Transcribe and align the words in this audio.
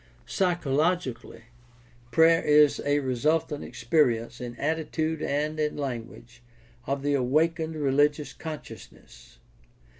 Psychologically, 0.25 1.43
prayer 2.09 2.41
is 2.41 2.81
a 2.83 2.97
resultant 3.01 3.63
experi 3.63 4.19
ence 4.19 4.41
in 4.41 4.55
attitude 4.55 5.21
and 5.21 5.59
in 5.59 5.77
language 5.77 6.41
of 6.87 7.03
the 7.03 7.13
awakened 7.13 7.75
religious 7.75 8.33
consciousness. 8.33 9.37